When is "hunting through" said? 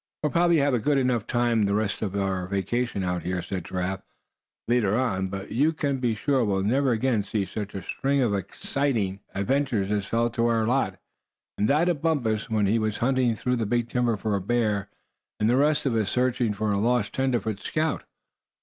12.97-13.57